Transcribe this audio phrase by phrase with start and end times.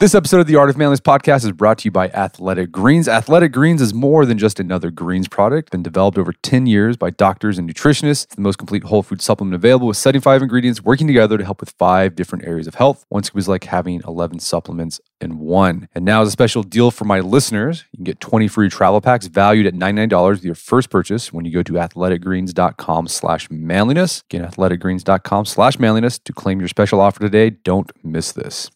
[0.00, 3.06] This episode of the Art of Manliness podcast is brought to you by Athletic Greens.
[3.06, 5.66] Athletic Greens is more than just another greens product.
[5.66, 8.24] It's been developed over 10 years by doctors and nutritionists.
[8.24, 11.60] It's the most complete whole food supplement available with 75 ingredients working together to help
[11.60, 13.04] with five different areas of health.
[13.10, 15.86] One scoop is like having 11 supplements in one.
[15.94, 19.02] And now as a special deal for my listeners, you can get 20 free travel
[19.02, 24.22] packs valued at $99 with your first purchase when you go to athleticgreens.com slash manliness.
[24.30, 27.50] Again, athleticgreens.com slash manliness to claim your special offer today.
[27.50, 28.70] Don't miss this.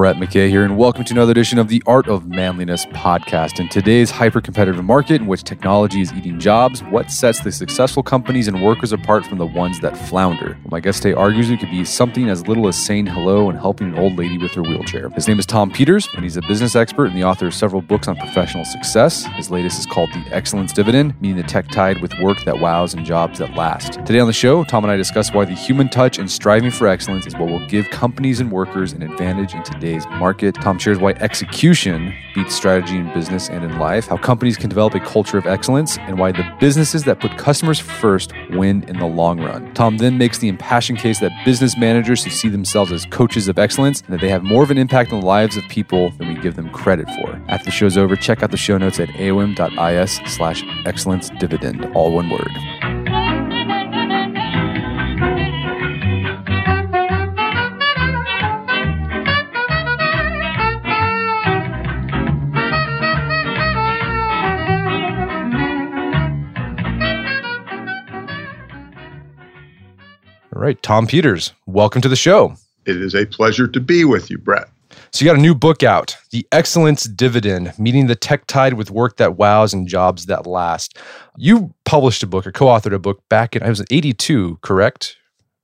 [0.00, 3.60] Brett McKay here, and welcome to another edition of the Art of Manliness podcast.
[3.60, 8.02] In today's hyper competitive market in which technology is eating jobs, what sets the successful
[8.02, 10.56] companies and workers apart from the ones that flounder?
[10.62, 13.58] Well, my guest today argues it could be something as little as saying hello and
[13.58, 15.10] helping an old lady with her wheelchair.
[15.10, 17.82] His name is Tom Peters, and he's a business expert and the author of several
[17.82, 19.26] books on professional success.
[19.34, 22.94] His latest is called The Excellence Dividend, meaning the tech tide with work that wows
[22.94, 23.92] and jobs that last.
[24.06, 26.88] Today on the show, Tom and I discuss why the human touch and striving for
[26.88, 30.54] excellence is what will give companies and workers an advantage in today's market.
[30.56, 34.94] Tom shares why execution beats strategy in business and in life, how companies can develop
[34.94, 39.06] a culture of excellence, and why the businesses that put customers first win in the
[39.06, 39.72] long run.
[39.74, 43.58] Tom then makes the impassioned case that business managers should see themselves as coaches of
[43.58, 46.28] excellence and that they have more of an impact on the lives of people than
[46.28, 47.40] we give them credit for.
[47.48, 52.12] After the show's over, check out the show notes at aom.is slash excellence dividend, all
[52.12, 52.50] one word.
[70.70, 72.54] Right, Tom Peters, welcome to the show.
[72.86, 74.68] It is a pleasure to be with you, Brett.
[75.10, 78.88] So, you got a new book out, The Excellence Dividend Meeting the Tech Tide with
[78.88, 80.96] Work That Wows and Jobs That Last.
[81.36, 85.16] You published a book or co authored a book back in, I was 82, correct?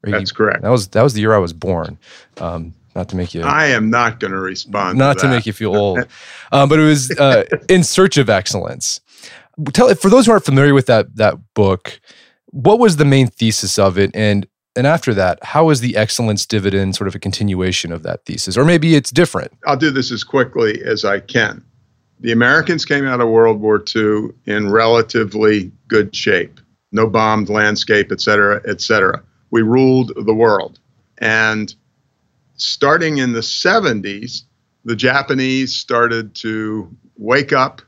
[0.03, 0.63] That's correct.
[0.63, 1.99] That was, that was the year I was born.
[2.39, 3.43] Um, not to make you.
[3.43, 4.99] I am not going to respond.
[4.99, 6.01] Not to, to, make you feel old,
[6.51, 9.01] um, but it was uh, in search of excellence.
[9.73, 12.01] Tell for those who aren't familiar with that that book,
[12.47, 16.45] what was the main thesis of it, and and after that, how is the excellence
[16.45, 18.57] dividend sort of a continuation of that thesis?
[18.57, 19.53] Or maybe it's different.
[19.67, 21.65] I'll do this as quickly as I can.
[22.21, 26.61] The Americans came out of World War II in relatively good shape.
[26.93, 29.23] No bombed landscape, et cetera, et cetera.
[29.51, 30.79] We ruled the world.
[31.19, 31.75] And
[32.57, 34.43] starting in the 70s,
[34.85, 37.83] the Japanese started to wake up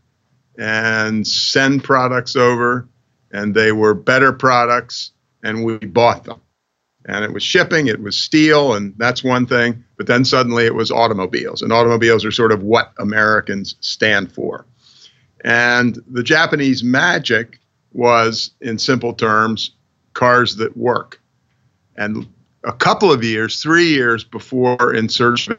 [0.59, 2.88] and send products over,
[3.31, 5.12] and they were better products,
[5.43, 6.41] and we bought them
[7.08, 9.82] and it was shipping, it was steel, and that's one thing.
[9.96, 14.66] But then suddenly it was automobiles, and automobiles are sort of what Americans stand for.
[15.42, 17.58] And the Japanese magic
[17.92, 19.70] was, in simple terms,
[20.12, 21.20] cars that work.
[21.96, 22.28] And
[22.64, 25.58] a couple of years, three years before In Search of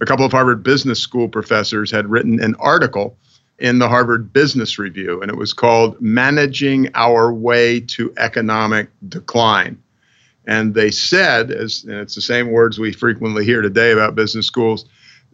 [0.00, 3.18] a couple of Harvard Business School professors had written an article
[3.58, 9.82] in the Harvard Business Review, and it was called Managing Our Way to Economic Decline.
[10.46, 14.46] And they said, as and it's the same words we frequently hear today about business
[14.46, 14.86] schools,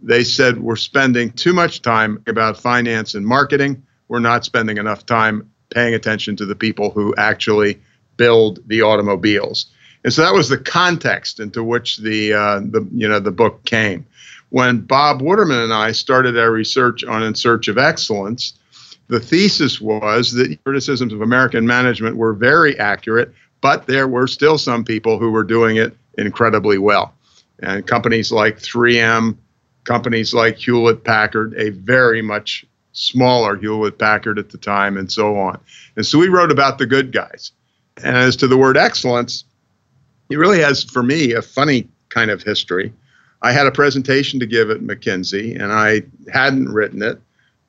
[0.03, 3.83] they said we're spending too much time about finance and marketing.
[4.09, 7.81] We're not spending enough time paying attention to the people who actually
[8.17, 9.67] build the automobiles.
[10.05, 13.65] And so that was the context into which the uh, the you know the book
[13.65, 14.07] came.
[14.51, 18.55] When Bob Waterman and I started our research on In Search of Excellence,
[19.09, 24.59] the thesis was that criticisms of American management were very accurate, but there were still
[24.59, 27.15] some people who were doing it incredibly well.
[27.61, 29.37] And companies like 3M,
[29.85, 35.39] companies like Hewlett Packard, a very much smaller Hewlett Packard at the time, and so
[35.39, 35.59] on.
[35.97, 37.53] And so we wrote about the good guys.
[38.03, 39.45] And as to the word excellence,
[40.29, 42.93] it really has, for me, a funny kind of history.
[43.43, 46.03] I had a presentation to give at McKinsey, and I
[46.33, 47.21] hadn't written it,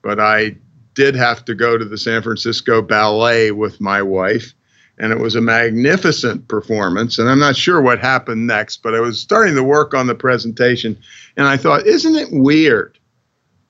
[0.01, 0.55] but I
[0.95, 4.53] did have to go to the San Francisco Ballet with my wife
[4.97, 7.17] and it was a magnificent performance.
[7.17, 10.15] And I'm not sure what happened next, but I was starting to work on the
[10.15, 10.97] presentation,
[11.35, 12.97] and I thought, isn't it weird?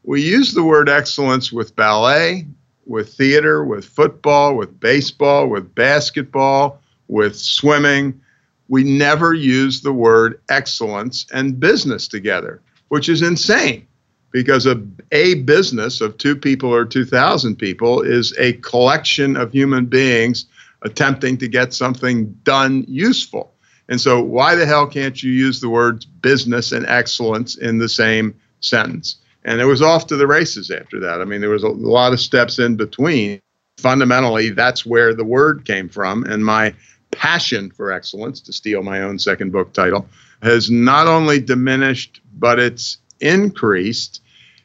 [0.04, 2.46] We use the word excellence with ballet,
[2.86, 8.20] with theater, with football, with baseball, with basketball, with swimming.
[8.68, 13.88] We never use the word excellence and business together, which is insane
[14.32, 14.82] because a,
[15.12, 20.48] a business of two people or 2,000 people is a collection of human beings
[20.84, 23.54] attempting to get something done useful.
[23.90, 27.90] And so, why the hell can't you use the words business and excellence in the
[27.90, 29.18] same sentence?
[29.44, 31.20] And it was off to the races after that.
[31.20, 33.42] I mean, there was a lot of steps in between.
[33.78, 36.24] Fundamentally, that's where the word came from.
[36.24, 36.74] And my
[37.12, 40.08] passion for excellence, to steal my own second book title,
[40.42, 44.22] has not only diminished, but it's increased.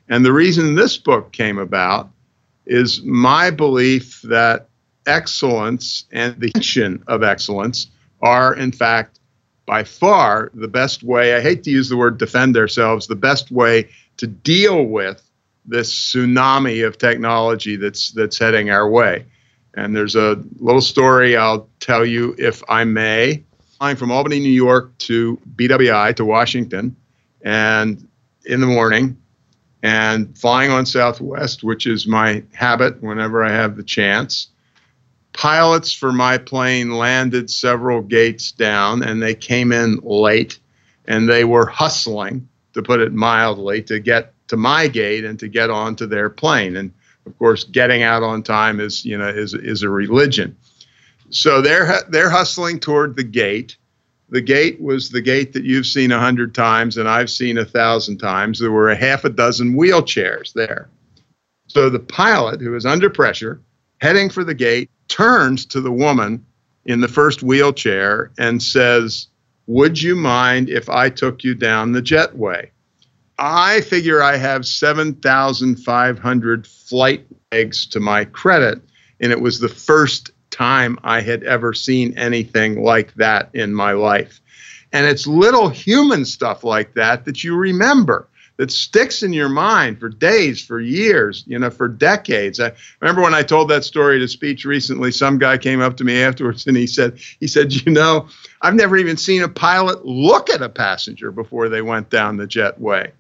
[0.09, 2.11] And the reason this book came about
[2.67, 4.68] is my belief that
[5.09, 7.89] excellence and the mission of excellence
[8.21, 9.19] are, in fact,
[9.67, 11.35] by far the best way.
[11.35, 13.89] I hate to use the word defend ourselves, the best way
[14.19, 15.23] to deal with
[15.67, 19.27] this tsunami of technology that's that's heading our way.
[19.75, 23.45] And there's a little story I'll tell you if I may.
[23.77, 26.97] Flying from Albany, New York to BWI to Washington,
[27.43, 28.09] and
[28.45, 29.17] in the morning,
[29.83, 34.49] and flying on Southwest, which is my habit whenever I have the chance.
[35.39, 40.59] Pilots for my plane landed several gates down, and they came in late,
[41.07, 45.47] and they were hustling to put it mildly, to get to my gate and to
[45.47, 46.75] get onto their plane.
[46.75, 46.93] And
[47.25, 50.57] of course, getting out on time is you know is is a religion.
[51.31, 53.77] So they're they're hustling toward the gate.
[54.31, 57.65] The gate was the gate that you've seen a hundred times and I've seen a
[57.65, 58.59] thousand times.
[58.59, 60.89] There were a half a dozen wheelchairs there.
[61.69, 63.61] So the pilot, who is under pressure,
[64.01, 66.45] heading for the gate, turns to the woman
[66.85, 69.27] in the first wheelchair and says,
[69.67, 72.71] would you mind if I took you down the jetway?
[73.39, 78.81] I figure I have 7,500 flight legs to my credit,
[79.21, 83.93] and it was the first time I had ever seen anything like that in my
[83.93, 84.41] life.
[84.93, 88.27] And it's little human stuff like that that you remember
[88.59, 92.59] that sticks in your mind for days, for years, you know, for decades.
[92.61, 95.97] I remember when I told that story at a speech recently, some guy came up
[95.99, 98.29] to me afterwards and he said, he said, you know,
[98.61, 102.49] I've never even seen a pilot look at a passenger before they went down the
[102.49, 103.13] jetway.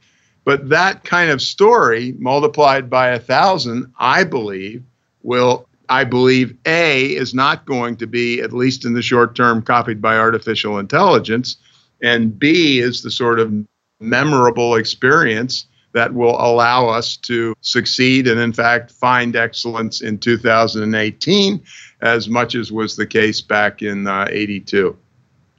[0.44, 4.82] But that kind of story multiplied by a thousand, I believe,
[5.22, 9.62] will I believe A is not going to be, at least in the short term,
[9.62, 11.56] copied by artificial intelligence.
[12.02, 13.52] And B is the sort of
[14.00, 21.62] memorable experience that will allow us to succeed and, in fact, find excellence in 2018
[22.02, 24.96] as much as was the case back in uh, 82.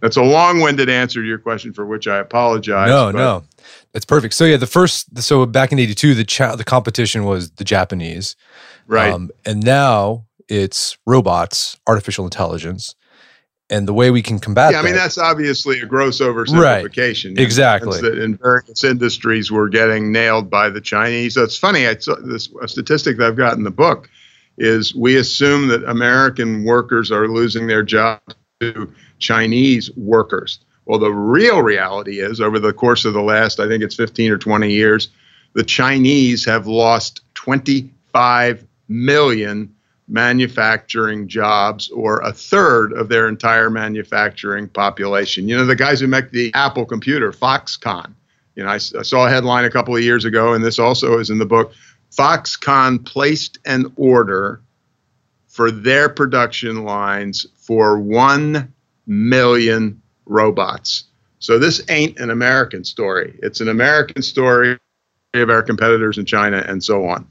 [0.01, 2.87] That's a long-winded answer to your question, for which I apologize.
[2.87, 3.43] No, no,
[3.91, 4.33] that's perfect.
[4.33, 8.37] So yeah, the first, so back in '82, the cha- the competition was the Japanese,
[8.87, 9.11] right?
[9.11, 12.95] Um, and now it's robots, artificial intelligence,
[13.69, 14.71] and the way we can combat.
[14.71, 17.37] Yeah, I mean that, that's obviously a gross oversimplification.
[17.37, 17.43] Right.
[17.43, 18.01] Exactly.
[18.01, 21.35] That in various industries we're getting nailed by the Chinese.
[21.35, 21.87] So it's funny.
[21.87, 24.09] I saw this a statistic that I've got in the book
[24.57, 30.59] is we assume that American workers are losing their jobs to Chinese workers.
[30.85, 34.31] Well, the real reality is over the course of the last, I think it's 15
[34.31, 35.09] or 20 years,
[35.53, 39.73] the Chinese have lost 25 million
[40.09, 45.47] manufacturing jobs or a third of their entire manufacturing population.
[45.47, 48.13] You know, the guys who make the Apple computer, Foxconn.
[48.55, 51.19] You know, I, I, saw a headline a couple of years ago, and this also
[51.19, 51.71] is in the book.
[52.11, 54.61] Foxconn placed an order
[55.47, 58.73] for their production lines for 1
[59.05, 61.05] million robots.
[61.39, 63.39] So this ain't an American story.
[63.41, 64.77] It's an American story
[65.33, 67.27] of our competitors in China and so on.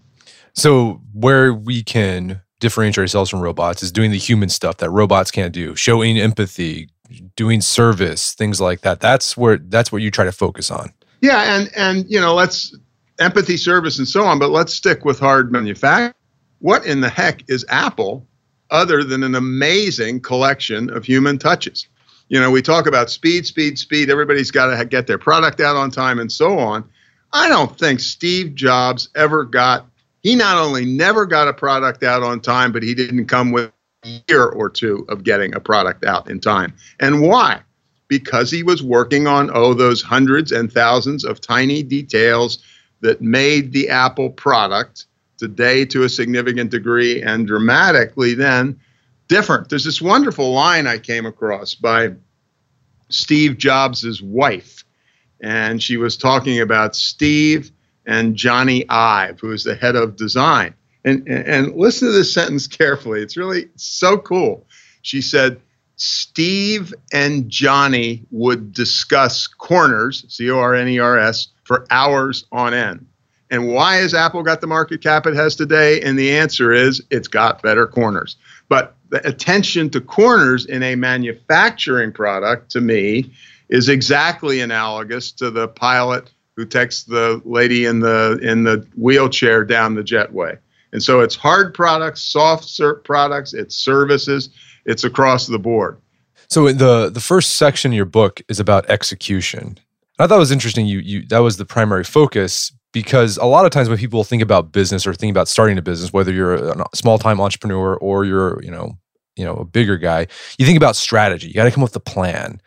[0.55, 5.31] So where we can differentiate ourselves from robots is doing the human stuff that robots
[5.31, 6.89] can't do, showing empathy,
[7.37, 9.01] doing service, things like that.
[9.01, 10.93] That's where that's what you try to focus on.
[11.21, 12.77] Yeah, and and you know, let's
[13.19, 14.39] empathy, service, and so on.
[14.39, 16.15] But let's stick with hard manufacturing.
[16.61, 18.27] What in the heck is Apple
[18.71, 21.87] other than an amazing collection of human touches?
[22.29, 24.11] You know, we talk about speed, speed, speed.
[24.11, 26.85] Everybody's got to get their product out on time and so on.
[27.33, 29.87] I don't think Steve Jobs ever got
[30.23, 33.73] he not only never got a product out on time, but he didn't come with
[34.05, 36.75] a year or two of getting a product out in time.
[37.01, 37.61] And why?
[38.09, 42.59] Because he was working on, oh, those hundreds and thousands of tiny details
[43.01, 45.07] that made the Apple product
[45.37, 48.79] today to a significant degree and dramatically then
[49.29, 49.69] different.
[49.69, 52.15] There's this wonderful line I came across by
[53.09, 54.85] Steve Jobs' wife,
[55.41, 57.71] and she was talking about Steve
[58.09, 60.75] and Jony Ive, who is the head of design.
[61.05, 63.21] And, and, listen to this sentence carefully.
[63.23, 64.67] It's really so cool.
[65.03, 65.61] She said,
[65.97, 72.47] Steve and Jony would discuss corners, C O R N E R S, for hours
[72.51, 73.07] on end.
[73.51, 76.01] And why has Apple got the market cap it has today?
[76.03, 78.37] And the answer is it's got better corners.
[78.69, 83.33] But the attention to corners in a manufacturing product, to me,
[83.69, 89.65] is exactly analogous to the pilot who takes the lady in the in the wheelchair
[89.65, 90.59] down the jetway.
[90.93, 94.51] And so it's hard products, soft products, it's services,
[94.85, 96.01] it's across the board.
[96.49, 99.79] So the the first section of your book is about execution.
[100.19, 100.87] I thought it was interesting.
[100.87, 104.43] You you that was the primary focus because a lot of times when people think
[104.43, 108.25] about business or think about starting a business, whether you're a small time entrepreneur or
[108.25, 108.99] you're you know
[109.37, 110.27] you know a bigger guy,
[110.59, 111.47] you think about strategy.
[111.47, 112.61] You got to come up with a plan.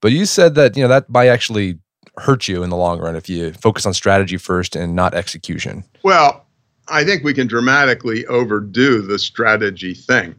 [0.00, 1.80] But you said that you know that might actually
[2.18, 5.84] hurt you in the long run if you focus on strategy first and not execution.
[6.02, 6.44] Well,
[6.88, 10.34] I think we can dramatically overdo the strategy thing.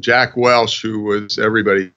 [0.00, 1.90] Jack Welch, who was everybody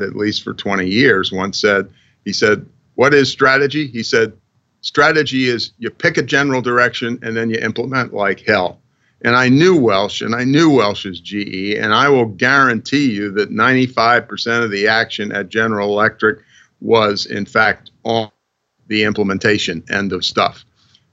[0.00, 1.90] at least for 20 years, once said,
[2.24, 3.86] he said, What is strategy?
[3.86, 4.32] He said,
[4.80, 8.80] Strategy is you pick a general direction and then you implement like hell.
[9.22, 13.50] And I knew Welch and I knew Welch's GE, and I will guarantee you that
[13.50, 16.40] 95% of the action at General Electric
[16.80, 18.30] was, in fact, on
[18.88, 20.64] the implementation end of stuff.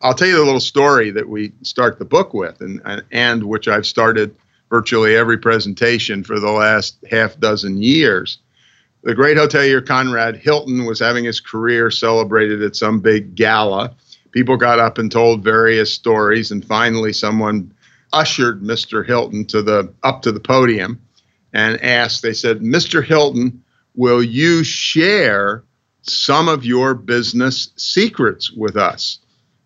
[0.01, 3.67] I'll tell you the little story that we start the book with, and, and which
[3.67, 4.35] I've started
[4.69, 8.39] virtually every presentation for the last half dozen years.
[9.03, 13.95] The great hotelier Conrad Hilton was having his career celebrated at some big gala.
[14.31, 17.73] People got up and told various stories, and finally, someone
[18.13, 19.05] ushered Mr.
[19.05, 20.99] Hilton to the up to the podium
[21.53, 22.21] and asked.
[22.21, 23.03] They said, "Mr.
[23.03, 23.63] Hilton,
[23.95, 25.63] will you share
[26.03, 29.19] some of your business secrets with us?"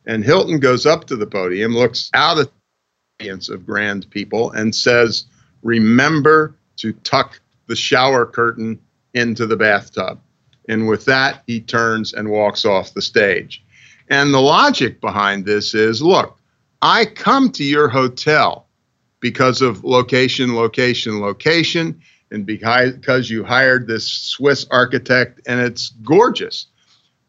[0.05, 4.51] And Hilton goes up to the podium, looks out at the audience of grand people,
[4.51, 5.25] and says,
[5.63, 8.79] "Remember to tuck the shower curtain
[9.13, 10.19] into the bathtub.
[10.69, 13.63] And with that, he turns and walks off the stage.
[14.09, 16.39] And the logic behind this is look,
[16.81, 18.67] I come to your hotel
[19.19, 26.67] because of location, location, location, and because you hired this Swiss architect and it's gorgeous.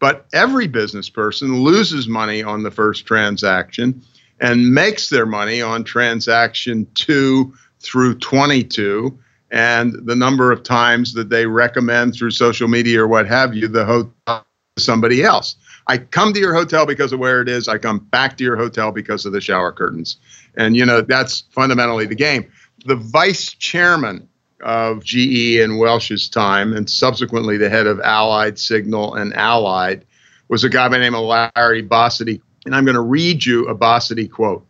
[0.00, 4.02] But every business person loses money on the first transaction
[4.40, 9.19] and makes their money on transaction two through 22
[9.50, 13.67] and the number of times that they recommend through social media or what have you
[13.67, 14.45] the hotel
[14.76, 15.57] to somebody else.
[15.87, 17.67] I come to your hotel because of where it is.
[17.67, 20.19] I come back to your hotel because of the shower curtains.
[20.57, 22.50] And, you know, that's fundamentally the game.
[22.85, 24.28] The vice chairman
[24.62, 30.05] of GE in Welch's time, and subsequently the head of Allied Signal and Allied,
[30.49, 32.41] was a guy by the name of Larry Bossidy.
[32.65, 34.67] And I'm going to read you a Bossidy quote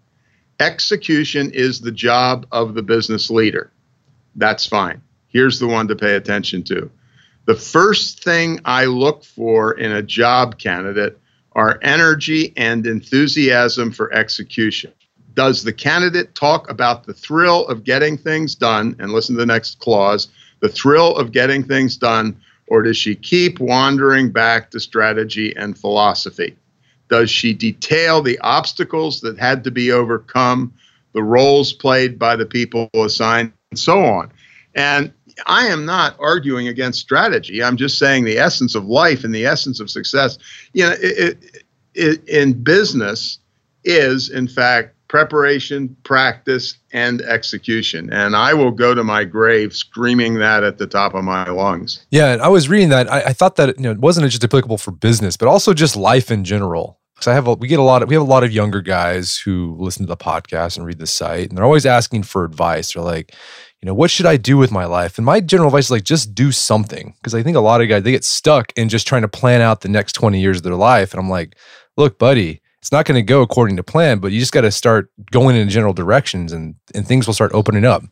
[0.60, 3.72] Execution is the job of the business leader.
[4.34, 5.00] That's fine.
[5.28, 6.90] Here's the one to pay attention to.
[7.44, 11.18] The first thing I look for in a job candidate
[11.52, 14.92] are energy and enthusiasm for execution.
[15.34, 18.96] Does the candidate talk about the thrill of getting things done?
[18.98, 20.28] And listen to the next clause
[20.60, 25.78] the thrill of getting things done, or does she keep wandering back to strategy and
[25.78, 26.56] philosophy?
[27.08, 30.72] Does she detail the obstacles that had to be overcome,
[31.12, 34.30] the roles played by the people assigned and so on.
[34.74, 35.12] And
[35.46, 37.62] I am not arguing against strategy.
[37.62, 40.38] I'm just saying the essence of life and the essence of success,
[40.72, 43.38] you know, it, it, it, in business
[43.84, 48.12] is, in fact, preparation, practice, and execution.
[48.12, 52.06] And I will go to my grave screaming that at the top of my lungs.
[52.10, 53.10] Yeah, and I was reading that.
[53.10, 55.96] I, I thought that you know, it wasn't just applicable for business, but also just
[55.96, 56.98] life in general.
[57.14, 58.80] Because I have a, we get a lot of we have a lot of younger
[58.80, 62.44] guys who listen to the podcast and read the site, and they're always asking for
[62.44, 62.92] advice.
[62.92, 63.34] They're like,
[63.82, 65.18] you know, what should I do with my life?
[65.18, 67.14] And my general advice is like, just do something.
[67.18, 69.60] Because I think a lot of guys, they get stuck in just trying to plan
[69.60, 71.12] out the next 20 years of their life.
[71.12, 71.56] And I'm like,
[71.96, 74.70] look, buddy, it's not going to go according to plan, but you just got to
[74.70, 78.02] start going in general directions and, and things will start opening up.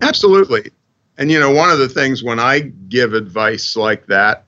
[0.00, 0.70] Absolutely.
[1.18, 4.44] And, you know, one of the things when I give advice like that,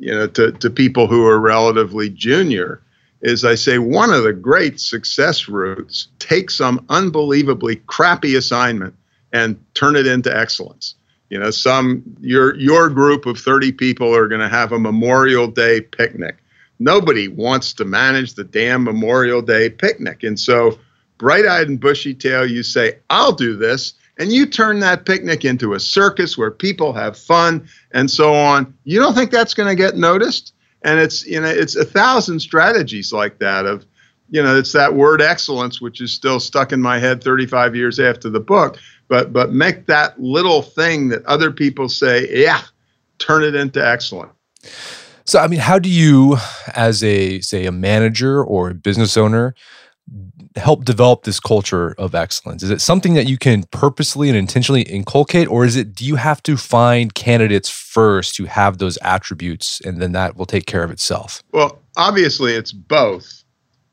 [0.00, 2.82] you know, to, to people who are relatively junior,
[3.22, 8.96] is I say one of the great success routes take some unbelievably crappy assignment
[9.32, 10.96] and turn it into excellence.
[11.30, 15.46] You know, some your your group of 30 people are going to have a Memorial
[15.46, 16.38] Day picnic.
[16.78, 20.22] Nobody wants to manage the damn Memorial Day picnic.
[20.22, 20.78] And so,
[21.18, 25.74] bright-eyed and bushy tail, you say, "I'll do this." And you turn that picnic into
[25.74, 28.72] a circus where people have fun and so on.
[28.84, 30.52] You don't think that's going to get noticed?
[30.82, 33.84] And it's you know it's a thousand strategies like that of
[34.30, 37.98] you know it's that word excellence which is still stuck in my head 35 years
[37.98, 38.78] after the book
[39.08, 42.62] but but make that little thing that other people say, yeah,
[43.18, 44.32] turn it into excellent.
[45.24, 46.36] So I mean, how do you,
[46.74, 49.54] as a say a manager or a business owner,
[50.56, 52.62] help develop this culture of excellence?
[52.62, 56.16] Is it something that you can purposely and intentionally inculcate, or is it do you
[56.16, 60.82] have to find candidates first who have those attributes and then that will take care
[60.82, 61.42] of itself?
[61.52, 63.44] Well, obviously it's both,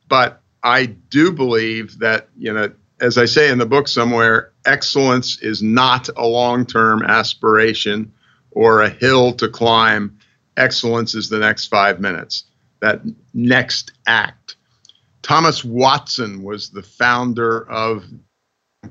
[0.10, 5.42] but I do believe that, you know, as I say in the book somewhere, excellence
[5.42, 8.12] is not a long term aspiration
[8.52, 10.18] or a hill to climb.
[10.58, 12.46] Excellence is the next five minutes,
[12.82, 13.02] that
[13.34, 14.56] next act.
[15.22, 18.06] Thomas Watson was the founder of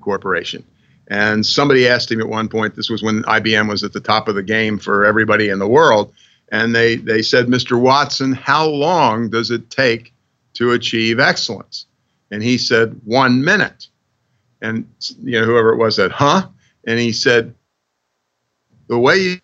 [0.00, 0.64] Corporation.
[1.08, 4.28] And somebody asked him at one point, this was when IBM was at the top
[4.28, 6.14] of the game for everybody in the world.
[6.52, 7.78] And they, they said, Mr.
[7.78, 10.14] Watson, how long does it take
[10.54, 11.86] to achieve excellence?
[12.30, 13.88] And he said, one minute.
[14.62, 14.88] And
[15.20, 16.46] you know, whoever it was said, huh?
[16.86, 17.54] And he said,
[18.86, 19.40] the way you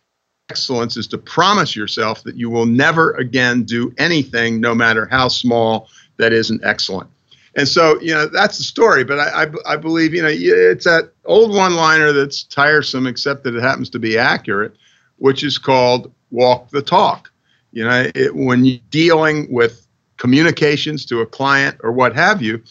[0.49, 5.29] excellence is to promise yourself that you will never again do anything, no matter how
[5.29, 5.89] small,
[6.19, 7.11] that isn't excellent.
[7.57, 9.03] And so, you know, that's the story.
[9.03, 13.45] But I, I, I believe, you know, it's that old one liner that's tiresome, except
[13.45, 14.77] that it happens to be accurate,
[15.17, 17.33] which is called walk the talk.
[17.73, 19.87] You know, it, when you're dealing with
[20.17, 22.63] communications to a client or what have you,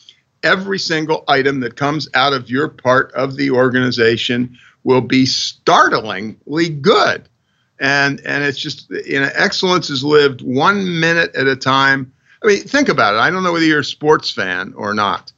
[0.44, 6.70] every single item that comes out of your part of the organization will be startlingly
[6.70, 7.28] good.
[7.80, 12.14] And and it's just you know excellence is lived one minute at a time.
[12.44, 13.18] I mean, think about it.
[13.18, 15.34] I don't know whether you're a sports fan or not,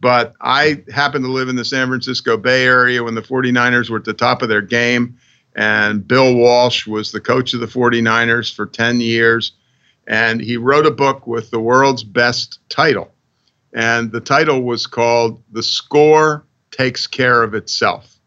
[0.00, 3.98] but I happen to live in the San Francisco Bay Area when the 49ers were
[3.98, 5.18] at the top of their game.
[5.54, 9.52] And Bill Walsh was the coach of the 49ers for 10 years.
[10.06, 13.12] And he wrote a book with the world's best title.
[13.72, 18.18] And the title was called The Score Takes Care of Itself.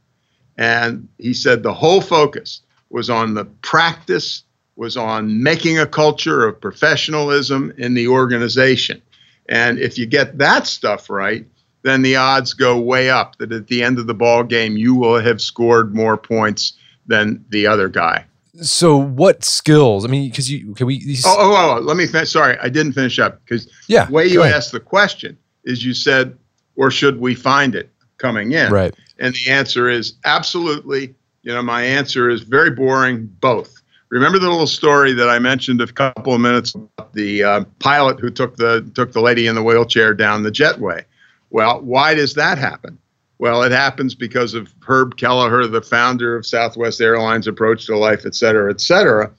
[0.58, 4.44] And he said the whole focus was on the practice,
[4.76, 9.02] was on making a culture of professionalism in the organization.
[9.50, 11.46] And if you get that stuff right,
[11.84, 14.96] then the odds go way up that at the end of the ball game you
[14.96, 16.74] will have scored more points
[17.08, 18.26] than the other guy.
[18.62, 20.06] So, what skills?
[20.06, 21.04] I mean, because you can we?
[21.04, 21.26] These...
[21.26, 22.06] Oh, oh, oh, let me.
[22.06, 22.32] Finish.
[22.32, 25.94] Sorry, I didn't finish up because yeah, the way you asked the question is you
[25.94, 26.38] said,
[26.76, 28.72] or should we find it coming in?
[28.72, 28.94] Right.
[29.20, 31.16] And the answer is absolutely.
[31.44, 33.26] You know, my answer is very boring.
[33.40, 33.82] Both.
[34.10, 38.20] Remember the little story that I mentioned a couple of minutes about the uh, pilot
[38.20, 41.06] who took the took the lady in the wheelchair down the jetway.
[41.50, 42.98] Well, why does that happen?
[43.40, 48.26] Well, it happens because of Herb Kelleher, the founder of Southwest Airlines Approach to Life,
[48.26, 49.32] et cetera, et cetera.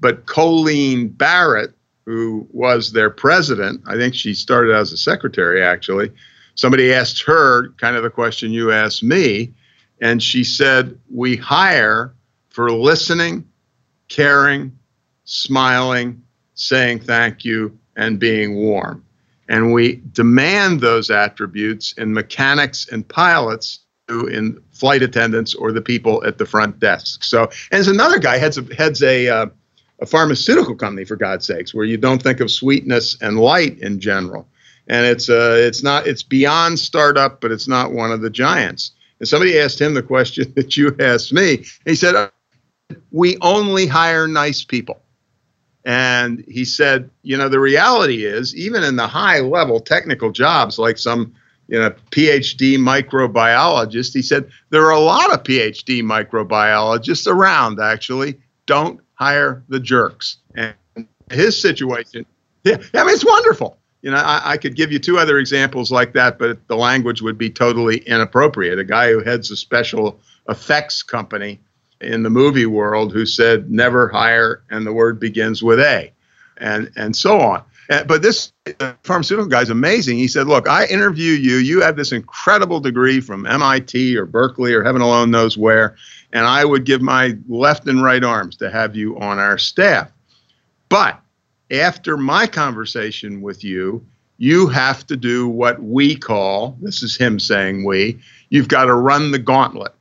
[0.00, 1.72] But Colleen Barrett,
[2.04, 6.10] who was their president, I think she started as a secretary actually.
[6.56, 9.52] Somebody asked her kind of the question you asked me,
[10.00, 12.14] and she said, We hire
[12.50, 13.46] for listening,
[14.08, 14.78] caring,
[15.24, 16.22] smiling,
[16.54, 19.04] saying thank you, and being warm.
[19.48, 26.24] And we demand those attributes in mechanics and pilots in flight attendants or the people
[26.24, 27.24] at the front desk.
[27.24, 29.46] So, and there's another guy heads a, heads a uh,
[30.00, 33.98] a pharmaceutical company for God's sakes, where you don't think of sweetness and light in
[34.00, 34.48] general.
[34.86, 38.92] And it's uh, it's not it's beyond startup, but it's not one of the giants.
[39.20, 41.64] And somebody asked him the question that you asked me.
[41.84, 42.30] He said, uh,
[43.10, 45.00] "We only hire nice people."
[45.88, 50.78] And he said, you know, the reality is, even in the high level technical jobs
[50.78, 51.32] like some,
[51.66, 58.38] you know, PhD microbiologist, he said, there are a lot of PhD microbiologists around actually.
[58.66, 60.36] Don't hire the jerks.
[60.54, 60.74] And
[61.30, 62.26] his situation,
[62.64, 63.78] yeah, I mean, it's wonderful.
[64.02, 67.20] You know, I, I, could give you two other examples like that, but the language
[67.20, 68.78] would be totally inappropriate.
[68.78, 71.58] A guy who heads a special effects company
[72.00, 76.12] in the movie world who said never hire and the word begins with A,
[76.58, 77.64] and and so on.
[77.90, 80.18] And, but this uh, pharmaceutical guy is amazing.
[80.18, 81.56] He said, "Look, I interview you.
[81.56, 85.96] You have this incredible degree from MIT or Berkeley or heaven alone knows where,
[86.32, 90.12] and I would give my left and right arms to have you on our staff.
[90.88, 91.20] But
[91.70, 94.04] after my conversation with you."
[94.40, 98.94] You have to do what we call, this is him saying we, you've got to
[98.94, 99.92] run the gauntlet.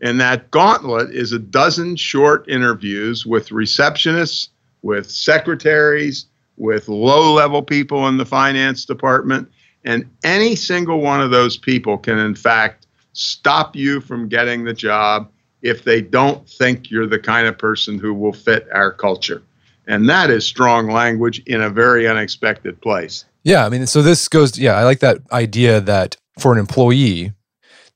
[0.00, 4.48] And that gauntlet is a dozen short interviews with receptionists,
[4.82, 9.50] with secretaries, with low level people in the finance department.
[9.84, 14.72] And any single one of those people can, in fact, stop you from getting the
[14.72, 15.28] job
[15.62, 19.42] if they don't think you're the kind of person who will fit our culture.
[19.90, 23.24] And that is strong language in a very unexpected place.
[23.42, 23.66] Yeah.
[23.66, 27.32] I mean, so this goes, yeah, I like that idea that for an employee,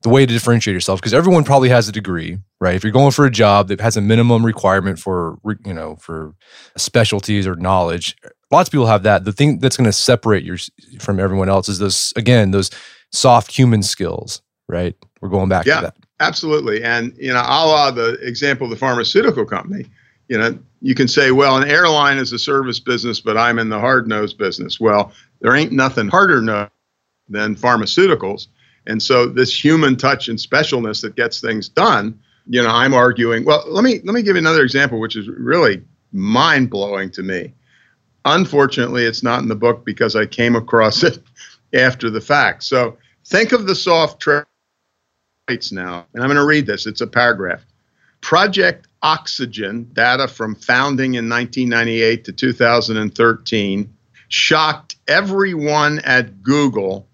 [0.02, 3.10] the way to differentiate yourself because everyone probably has a degree right if you're going
[3.10, 6.34] for a job that has a minimum requirement for you know for
[6.76, 8.14] specialties or knowledge
[8.54, 9.24] lots of people have that.
[9.24, 10.56] The thing that's going to separate you
[10.98, 12.70] from everyone else is those again those
[13.12, 14.94] soft human skills, right?
[15.20, 15.96] We're going back yeah, to that.
[16.20, 16.82] Absolutely.
[16.82, 19.86] And you know, a la the example of the pharmaceutical company,
[20.28, 23.70] you know, you can say, well, an airline is a service business, but I'm in
[23.70, 24.78] the hard nose business.
[24.78, 26.68] Well, there ain't nothing harder no
[27.26, 28.48] than pharmaceuticals.
[28.86, 33.46] And so this human touch and specialness that gets things done, you know, I'm arguing,
[33.46, 37.22] well, let me let me give you another example which is really mind blowing to
[37.22, 37.54] me.
[38.26, 41.18] Unfortunately, it's not in the book because I came across it
[41.72, 42.62] after the fact.
[42.62, 46.86] So think of the soft traits now, and I'm going to read this.
[46.86, 47.64] It's a paragraph.
[48.20, 53.94] Project Oxygen, data from founding in 1998 to 2013,
[54.28, 57.06] shocked everyone at Google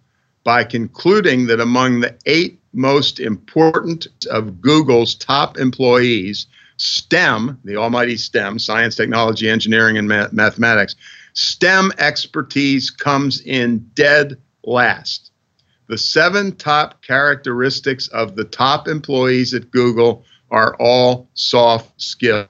[0.45, 8.17] by concluding that among the eight most important of Google's top employees, STEM, the almighty
[8.17, 10.95] STEM, science, technology, engineering, and ma- mathematics,
[11.33, 15.33] STEM expertise comes in dead last.
[15.89, 22.49] The seven top characteristics of the top employees at Google are all soft skills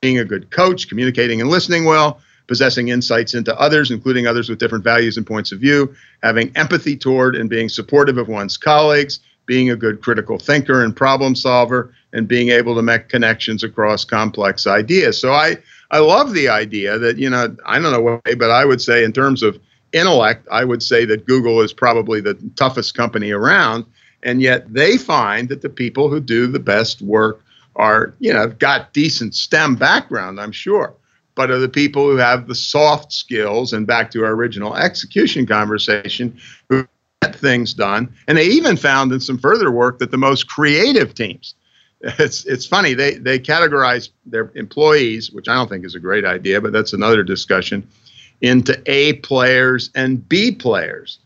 [0.00, 4.58] being a good coach, communicating and listening well, possessing insights into others, including others with
[4.58, 9.20] different values and points of view, having empathy toward and being supportive of one's colleagues,
[9.46, 14.04] being a good critical thinker and problem solver, and being able to make connections across
[14.04, 15.20] complex ideas.
[15.20, 15.56] So I,
[15.90, 19.12] I love the idea that, you know, I don't know but I would say in
[19.12, 19.60] terms of
[19.92, 23.84] intellect, I would say that Google is probably the toughest company around.
[24.22, 27.42] And yet they find that the people who do the best work
[27.76, 30.94] are, you know, got decent STEM background, I'm sure,
[31.34, 33.72] but are the people who have the soft skills.
[33.72, 36.86] And back to our original execution conversation, who
[37.22, 38.12] get things done.
[38.28, 41.54] And they even found in some further work that the most creative teams,
[42.00, 46.24] it's it's funny they they categorize their employees, which I don't think is a great
[46.24, 47.86] idea, but that's another discussion,
[48.40, 51.18] into A players and B players,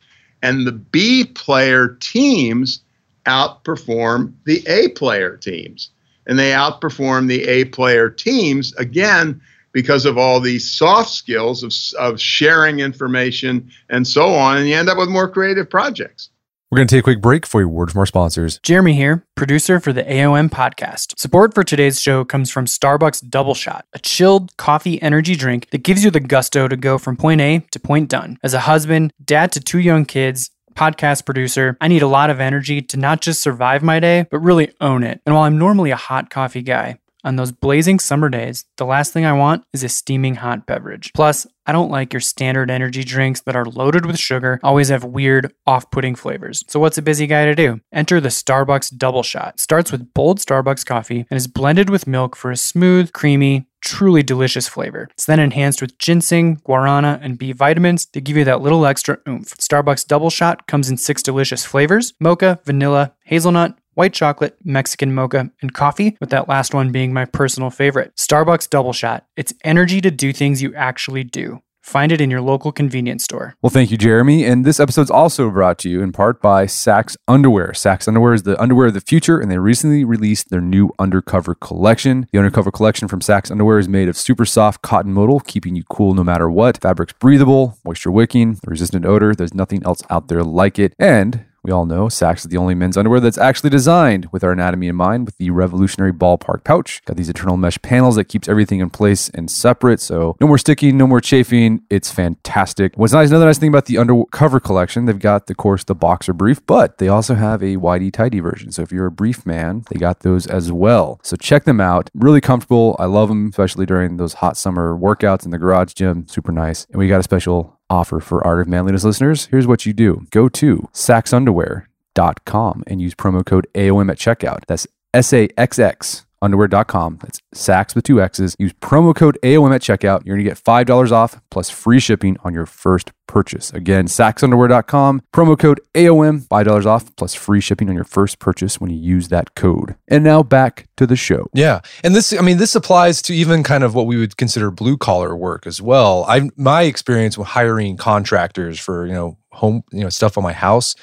[0.42, 2.80] and the B player teams
[3.26, 5.90] outperform the A player teams,
[6.26, 9.40] and they outperform the A player teams again
[9.72, 14.76] because of all these soft skills of of sharing information and so on, and you
[14.76, 16.30] end up with more creative projects.
[16.74, 18.58] We're going to take a quick break for a word from our sponsors.
[18.64, 21.16] Jeremy here, producer for the AOM podcast.
[21.16, 25.84] Support for today's show comes from Starbucks Double Shot, a chilled coffee energy drink that
[25.84, 28.38] gives you the gusto to go from point A to point done.
[28.42, 32.40] As a husband, dad to two young kids, podcast producer, I need a lot of
[32.40, 35.20] energy to not just survive my day, but really own it.
[35.24, 39.12] And while I'm normally a hot coffee guy, on those blazing summer days, the last
[39.12, 41.10] thing I want is a steaming hot beverage.
[41.14, 45.04] Plus, I don't like your standard energy drinks that are loaded with sugar, always have
[45.04, 46.62] weird, off putting flavors.
[46.68, 47.80] So, what's a busy guy to do?
[47.92, 49.58] Enter the Starbucks Double Shot.
[49.58, 54.22] Starts with bold Starbucks coffee and is blended with milk for a smooth, creamy, truly
[54.22, 55.08] delicious flavor.
[55.12, 59.18] It's then enhanced with ginseng, guarana, and B vitamins to give you that little extra
[59.28, 59.56] oomph.
[59.58, 65.50] Starbucks Double Shot comes in six delicious flavors mocha, vanilla, hazelnut, white chocolate, Mexican mocha,
[65.62, 68.14] and coffee, with that last one being my personal favorite.
[68.16, 69.26] Starbucks Double Shot.
[69.36, 71.62] It's energy to do things you actually do.
[71.84, 73.56] Find it in your local convenience store.
[73.60, 74.42] Well, thank you, Jeremy.
[74.46, 77.72] And this episode's also brought to you in part by Saxx Underwear.
[77.72, 81.54] Saxx Underwear is the underwear of the future, and they recently released their new Undercover
[81.54, 82.26] collection.
[82.32, 85.84] The Undercover collection from Saxx Underwear is made of super soft cotton modal, keeping you
[85.90, 86.80] cool no matter what.
[86.80, 89.34] Fabric's breathable, moisture wicking, resistant odor.
[89.34, 90.94] There's nothing else out there like it.
[90.98, 94.52] And we all know Saxx is the only men's underwear that's actually designed with our
[94.52, 97.02] anatomy in mind with the revolutionary ballpark pouch.
[97.06, 100.00] Got these internal mesh panels that keeps everything in place and separate.
[100.00, 101.80] So no more sticking, no more chafing.
[101.88, 102.96] It's fantastic.
[102.96, 106.34] What's nice, another nice thing about the undercover collection, they've got, of course, the boxer
[106.34, 108.70] brief, but they also have a whitey tidy version.
[108.70, 111.18] So if you're a brief man, they got those as well.
[111.22, 112.10] So check them out.
[112.12, 112.94] Really comfortable.
[112.98, 116.28] I love them, especially during those hot summer workouts in the garage gym.
[116.28, 116.86] Super nice.
[116.90, 119.46] And we got a special offer for Art of Manliness listeners.
[119.46, 124.60] Here's what you do go to saxxunderwear.com and use promo code AOM at checkout.
[124.66, 127.18] That's S A X X underwear.com.
[127.22, 128.54] That's Saxx with two X's.
[128.58, 130.24] Use promo code AOM at checkout.
[130.24, 133.72] You're going to get $5 off plus free shipping on your first purchase.
[133.72, 138.90] Again, saxxunderwear.com, promo code AOM, $5 off plus free shipping on your first purchase when
[138.90, 139.96] you use that code.
[140.08, 141.48] And now back to the show.
[141.54, 141.80] Yeah.
[142.02, 144.96] And this, I mean, this applies to even kind of what we would consider blue
[144.96, 146.24] collar work as well.
[146.28, 150.52] I, my experience with hiring contractors for, you know, home, you know, stuff on my
[150.52, 150.94] house,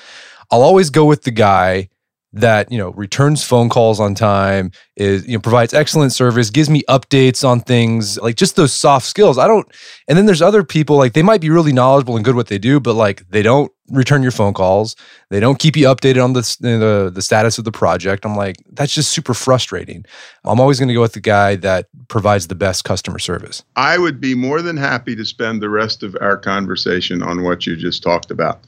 [0.51, 1.89] I'll always go with the guy
[2.33, 6.69] that you know returns phone calls on time is you know provides excellent service gives
[6.69, 9.37] me updates on things like just those soft skills.
[9.37, 9.69] I don't
[10.07, 12.57] and then there's other people like they might be really knowledgeable and good what they
[12.57, 14.95] do but like they don't return your phone calls.
[15.29, 18.25] They don't keep you updated on the the, the status of the project.
[18.25, 20.05] I'm like that's just super frustrating.
[20.45, 23.63] I'm always going to go with the guy that provides the best customer service.
[23.75, 27.67] I would be more than happy to spend the rest of our conversation on what
[27.67, 28.61] you just talked about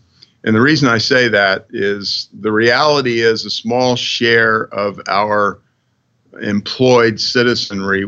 [0.43, 5.61] and the reason I say that is the reality is a small share of our
[6.41, 8.05] employed citizenry,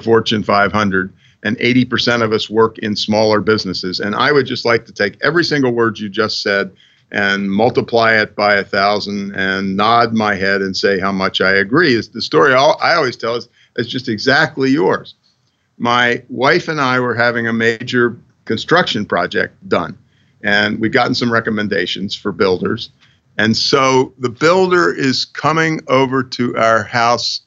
[0.00, 3.98] Fortune 500, and 80% of us work in smaller businesses.
[3.98, 6.70] And I would just like to take every single word you just said
[7.10, 11.54] and multiply it by a thousand and nod my head and say how much I
[11.54, 11.94] agree.
[11.94, 15.14] Is the story I always tell is, is just exactly yours.
[15.78, 19.96] My wife and I were having a major construction project done
[20.42, 22.90] and we've gotten some recommendations for builders.
[23.36, 27.42] And so the builder is coming over to our house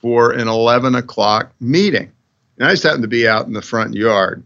[0.00, 2.10] for an 11 o'clock meeting.
[2.58, 4.42] And I just happened to be out in the front yard.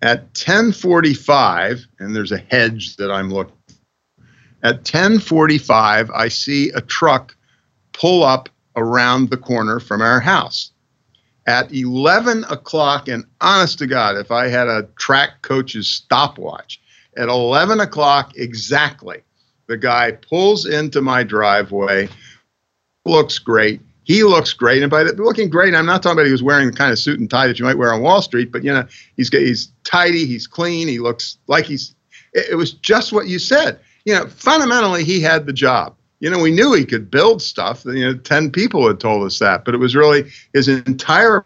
[0.00, 3.54] At 1045, and there's a hedge that I'm looking
[4.62, 7.36] at 1045, I see a truck
[7.92, 10.70] pull up around the corner from our house.
[11.46, 16.80] At 11 o'clock, and honest to God, if I had a track coach's stopwatch,
[17.16, 19.22] at 11 o'clock exactly,
[19.66, 22.08] the guy pulls into my driveway,
[23.04, 23.80] looks great.
[24.04, 24.82] He looks great.
[24.82, 26.98] And by the, looking great, I'm not talking about he was wearing the kind of
[26.98, 29.70] suit and tie that you might wear on Wall Street, but you know, he's he's
[29.84, 31.94] tidy, he's clean, he looks like he's.
[32.32, 33.78] It, it was just what you said.
[34.04, 35.94] You know, fundamentally, he had the job.
[36.18, 37.84] You know, we knew he could build stuff.
[37.84, 41.44] You know, ten people had told us that, but it was really his entire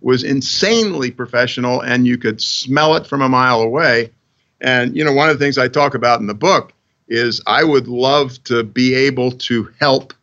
[0.00, 4.10] was insanely professional, and you could smell it from a mile away.
[4.60, 6.72] And, you know, one of the things I talk about in the book
[7.08, 10.14] is I would love to be able to help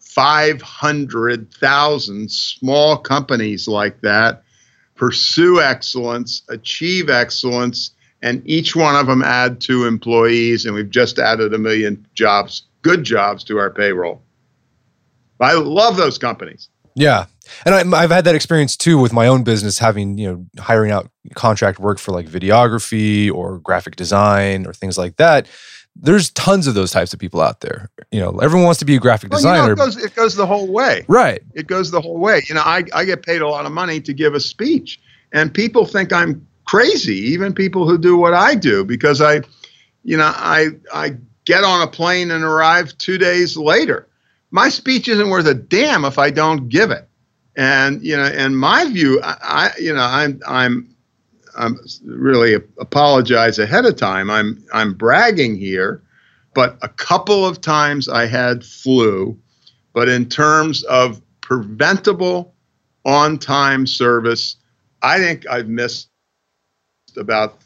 [0.00, 4.42] 500,000 small companies like that
[4.94, 7.90] pursue excellence, achieve excellence,
[8.22, 10.64] and each one of them add two employees.
[10.64, 14.22] And we've just added a million jobs, good jobs to our payroll.
[15.38, 16.70] I love those companies.
[16.94, 17.26] Yeah.
[17.64, 20.90] And I, have had that experience too with my own business, having, you know, hiring
[20.90, 25.48] out contract work for like videography or graphic design or things like that.
[25.94, 27.90] There's tons of those types of people out there.
[28.12, 29.70] You know, everyone wants to be a graphic well, designer.
[29.70, 31.04] You know, it, goes, it goes the whole way.
[31.08, 31.42] Right.
[31.54, 32.42] It goes the whole way.
[32.48, 35.00] You know, I, I get paid a lot of money to give a speech,
[35.32, 39.40] and people think I'm crazy, even people who do what I do, because I,
[40.02, 44.06] you know, I, I get on a plane and arrive two days later
[44.50, 47.08] my speech isn't worth a damn if I don't give it.
[47.56, 50.94] And you know, in my view, I, I you know, I'm I'm
[51.56, 54.30] I'm really apologize ahead of time.
[54.30, 56.02] I'm I'm bragging here,
[56.54, 59.38] but a couple of times I had flu,
[59.94, 62.54] but in terms of preventable
[63.04, 64.56] on-time service,
[65.02, 66.08] I think I've missed
[67.16, 67.62] about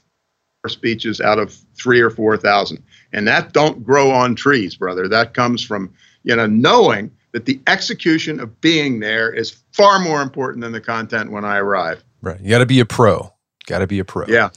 [0.63, 5.09] four speeches out of three or four thousand, and that don't grow on trees, brother.
[5.09, 10.23] That comes from you know, knowing that the execution of being there is far more
[10.23, 12.03] important than the content when I arrive.
[12.23, 12.41] Right.
[12.41, 13.33] You got to be a pro.
[13.67, 14.27] Got to be a pro.
[14.27, 14.51] Yeah.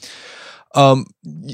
[0.76, 1.06] Um,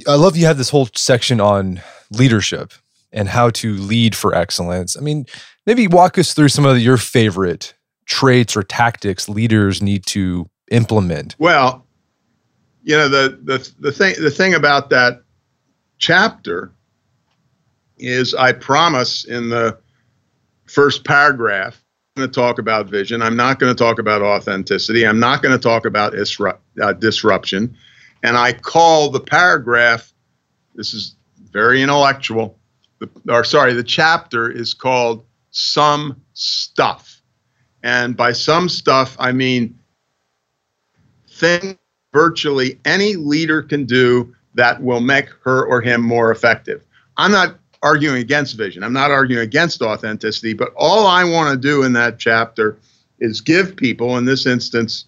[0.08, 2.73] I love you have this whole section on leadership
[3.12, 4.95] and how to lead for excellence.
[4.95, 5.25] I mean,
[5.65, 7.73] maybe walk us through some of your favorite
[8.05, 11.36] traits or tactics leaders need to implement.
[11.38, 11.86] Well,
[12.84, 15.21] you know the the the thing the thing about that
[15.97, 16.71] chapter
[17.97, 19.77] is I promise in the
[20.69, 21.84] first paragraph
[22.15, 23.21] I'm going to talk about vision.
[23.21, 25.05] I'm not going to talk about authenticity.
[25.08, 27.77] I'm not going to talk about uh, disruption.
[28.23, 30.12] And I call the paragraph,
[30.75, 31.15] this is
[31.51, 32.58] very intellectual,
[32.99, 37.21] the, or sorry, the chapter is called Some Stuff.
[37.84, 39.79] And by some stuff, I mean
[41.29, 41.77] thing
[42.12, 46.84] virtually any leader can do that will make her or him more effective.
[47.15, 48.83] I'm not arguing against vision.
[48.83, 52.77] I'm not arguing against authenticity, but all I want to do in that chapter
[53.19, 55.05] is give people, in this instance,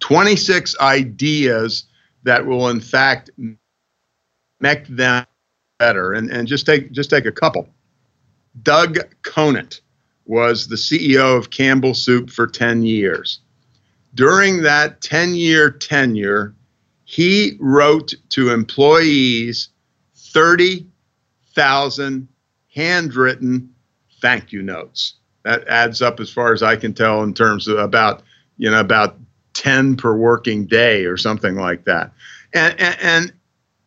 [0.00, 1.84] 26 ideas
[2.22, 3.30] that will, in fact,
[4.60, 5.26] make them
[5.78, 6.12] better.
[6.12, 7.68] And, and just take just take a couple.
[8.62, 9.80] Doug Conant
[10.26, 13.40] was the CEO of Campbell Soup for 10 years.
[14.14, 16.54] During that 10 year tenure,
[17.04, 19.68] he wrote to employees
[20.16, 20.86] 30
[21.54, 22.28] thousand
[22.74, 23.74] handwritten
[24.20, 25.14] thank you notes.
[25.44, 28.22] That adds up, as far as I can tell, in terms of about
[28.56, 29.16] you know about
[29.52, 32.12] ten per working day or something like that.
[32.52, 33.32] And and and,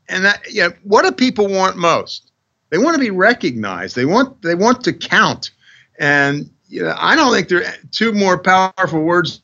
[0.09, 2.31] and that yeah, what do people want most?
[2.69, 3.95] They want to be recognized.
[3.95, 5.51] They want they want to count.
[5.99, 9.41] And you know, I don't think there are two more powerful words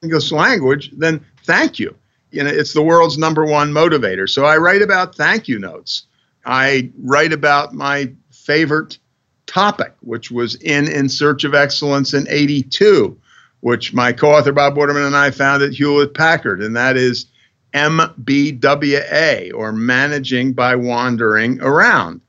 [0.00, 1.94] in English language than thank you.
[2.30, 4.28] You know, it's the world's number one motivator.
[4.28, 6.06] So I write about thank you notes.
[6.50, 8.98] I write about my favorite
[9.46, 13.16] topic, which was in In Search of Excellence in 82,
[13.60, 17.26] which my co author Bob Waterman and I found at Hewlett Packard, and that is
[17.72, 22.20] MBWA, or Managing by Wandering Around.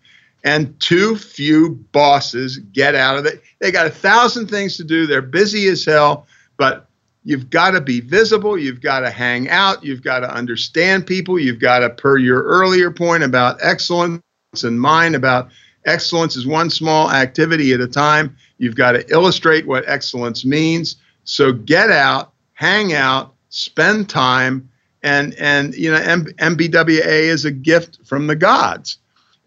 [0.43, 3.41] And too few bosses get out of it.
[3.59, 6.87] They got a thousand things to do, they're busy as hell, but
[7.23, 11.39] you've got to be visible, you've got to hang out, you've got to understand people,
[11.39, 14.21] you've got to, per your earlier point about excellence
[14.63, 15.49] and mine about
[15.85, 18.35] Excellence is one small activity at a time.
[18.57, 20.97] You've got to illustrate what excellence means.
[21.23, 24.69] So get out, hang out, spend time,
[25.01, 28.97] and and you know M- MBWA is a gift from the gods.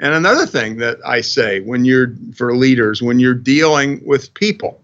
[0.00, 4.80] And another thing that I say when you're for leaders when you're dealing with people,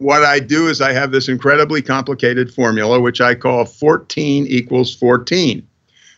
[0.00, 4.94] what I do is I have this incredibly complicated formula which I call 14 equals
[4.94, 5.66] 14.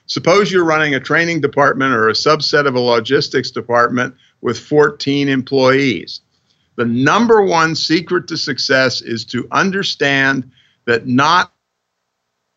[0.06, 5.28] Suppose you're running a training department or a subset of a logistics department with 14
[5.28, 6.20] employees.
[6.76, 10.48] The number one secret to success is to understand
[10.84, 11.52] that not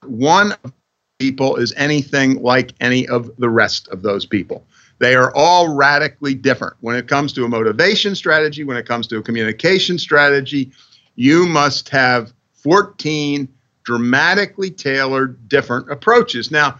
[0.05, 0.73] one of
[1.17, 4.63] people is anything like any of the rest of those people.
[4.99, 6.75] They are all radically different.
[6.81, 10.71] When it comes to a motivation strategy, when it comes to a communication strategy,
[11.15, 13.47] you must have 14
[13.83, 16.51] dramatically tailored different approaches.
[16.51, 16.79] Now,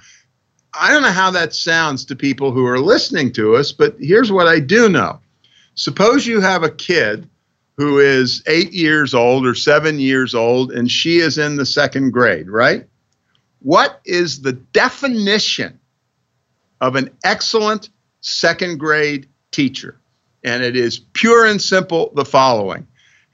[0.74, 4.32] I don't know how that sounds to people who are listening to us, but here's
[4.32, 5.20] what I do know.
[5.76, 7.30] Suppose you have a kid
[7.78, 12.12] who is eight years old or seven years old, and she is in the second
[12.12, 12.88] grade, right?
[13.60, 15.80] What is the definition
[16.82, 17.90] of an excellent
[18.22, 19.98] second grade teacher?
[20.44, 22.88] And it is pure and simple the following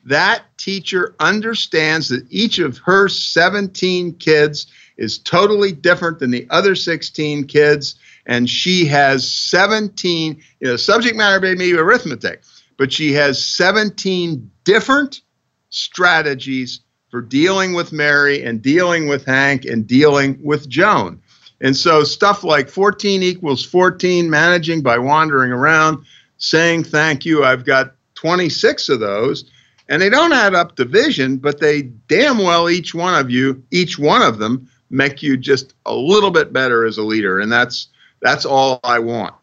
[0.05, 6.75] that teacher understands that each of her 17 kids is totally different than the other
[6.75, 7.95] 16 kids.
[8.25, 12.43] And she has 17, you know, subject matter may be arithmetic,
[12.77, 15.21] but she has 17 different
[15.69, 21.21] strategies for dealing with Mary and dealing with Hank and dealing with Joan.
[21.59, 26.05] And so stuff like 14 equals 14, managing by wandering around,
[26.37, 27.43] saying thank you.
[27.43, 29.45] I've got 26 of those.
[29.91, 33.61] And they don't add up to vision, but they damn well each one of you,
[33.71, 37.39] each one of them make you just a little bit better as a leader.
[37.39, 37.87] And that's
[38.21, 39.35] that's all I want.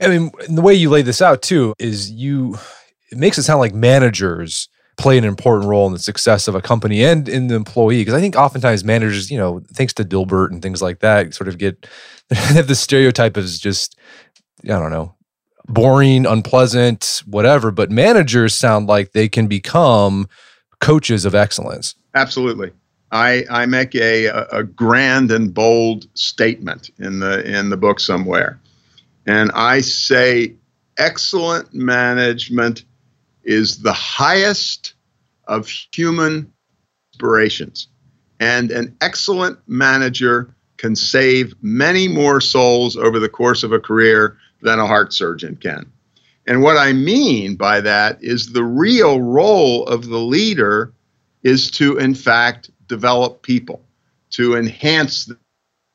[0.00, 2.56] I mean, the way you lay this out too is you
[3.12, 6.62] it makes it sound like managers play an important role in the success of a
[6.62, 8.00] company and in the employee.
[8.00, 11.48] Because I think oftentimes managers, you know, thanks to Dilbert and things like that, sort
[11.48, 11.86] of get
[12.30, 13.98] they have the stereotype as just,
[14.64, 15.14] I don't know,
[15.66, 17.70] boring, unpleasant, whatever.
[17.70, 20.28] But managers sound like they can become
[20.80, 21.94] coaches of excellence.
[22.14, 22.72] Absolutely.
[23.10, 28.58] I, I make a, a grand and bold statement in the in the book somewhere,
[29.24, 30.54] and I say
[30.98, 32.84] excellent management
[33.44, 34.94] is the highest
[35.46, 36.52] of human
[37.12, 37.86] aspirations,
[38.40, 44.36] and an excellent manager can save many more souls over the course of a career
[44.64, 45.90] than a heart surgeon can.
[46.46, 50.92] And what I mean by that is the real role of the leader
[51.42, 53.82] is to, in fact, develop people,
[54.30, 55.38] to enhance the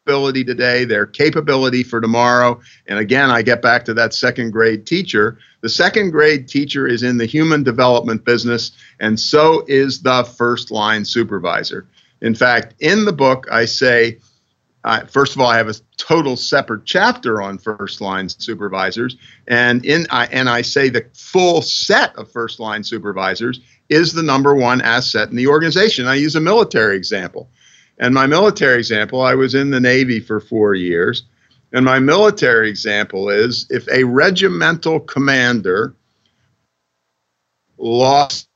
[0.05, 2.59] ability today, their capability for tomorrow.
[2.87, 5.37] And again, I get back to that second grade teacher.
[5.61, 10.71] The second grade teacher is in the human development business, and so is the first
[10.71, 11.87] line supervisor.
[12.21, 14.17] In fact, in the book, I say,
[14.83, 19.85] uh, first of all, I have a total separate chapter on first line supervisors, and
[19.85, 24.55] in I, and I say the full set of first line supervisors is the number
[24.55, 26.07] one asset in the organization.
[26.07, 27.49] I use a military example.
[27.97, 31.23] And my military example, I was in the Navy for four years.
[31.73, 35.95] And my military example is if a regimental commander
[37.77, 38.47] lost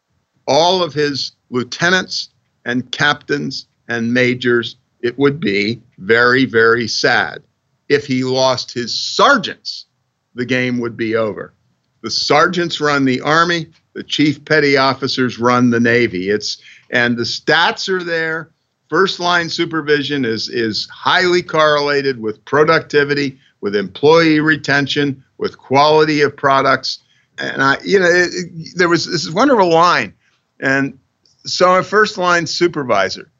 [0.47, 2.29] all of his lieutenants
[2.65, 7.43] and captains and majors, it would be very, very sad.
[7.89, 9.85] If he lost his sergeants,
[10.33, 11.53] the game would be over.
[12.01, 16.29] The sergeants run the Army, the chief petty officers run the Navy.
[16.29, 16.57] It's
[16.89, 18.49] and the stats are there.
[18.89, 26.35] First line supervision is is highly correlated with productivity, with employee retention, with quality of
[26.35, 26.99] products.
[27.37, 30.13] And I, you know, it, it, there was this wonderful line,
[30.59, 30.97] and
[31.45, 33.31] so a first line supervisor,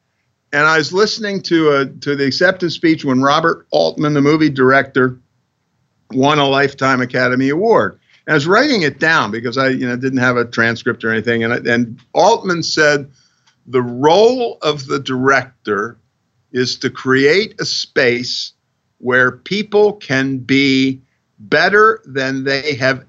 [0.54, 4.48] and I was listening to a to the acceptance speech when Robert Altman, the movie
[4.48, 5.18] director,
[6.12, 9.96] won a Lifetime Academy Award And I was writing it down because I, you know,
[9.96, 11.42] didn't have a transcript or anything.
[11.42, 13.10] And, and Altman said,
[13.66, 15.96] the role of the director
[16.52, 18.52] is to create a space
[18.98, 21.00] where people can be
[21.38, 23.04] better than they have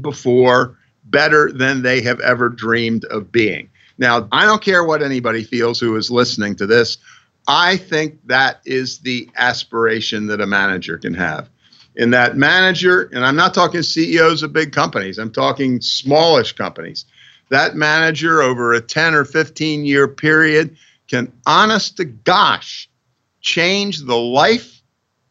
[0.00, 3.68] before, better than they have ever dreamed of being.
[3.98, 6.98] Now, I don't care what anybody feels who is listening to this.
[7.46, 11.48] I think that is the aspiration that a manager can have.
[11.96, 17.04] In that manager, and I'm not talking CEOs of big companies, I'm talking smallish companies.
[17.50, 20.76] That manager over a 10 or 15 year period
[21.08, 22.88] can, honest to gosh,
[23.42, 24.82] change the life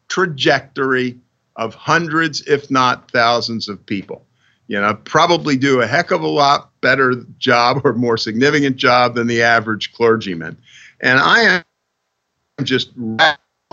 [0.08, 1.18] trajectory
[1.56, 4.24] of hundreds, if not thousands, of people.
[4.66, 9.14] You know, probably do a heck of a lot better job or more significant job
[9.14, 10.56] than the average clergyman.
[11.00, 11.62] And I
[12.58, 12.90] am just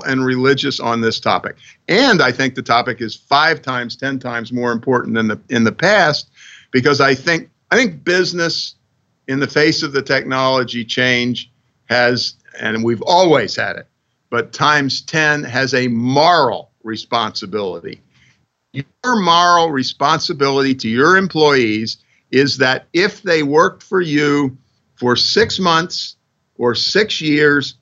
[0.06, 1.58] and religious on this topic.
[1.88, 5.64] And I think the topic is five times, ten times more important than the in
[5.64, 6.30] the past,
[6.72, 8.76] because I think I think business,
[9.28, 11.52] in the face of the technology change,
[11.86, 13.88] has and we've always had it,
[14.30, 18.02] but times ten has a moral responsibility.
[18.74, 21.98] Your moral responsibility to your employees
[22.32, 24.58] is that if they worked for you
[24.96, 26.16] for six months
[26.56, 27.76] or six years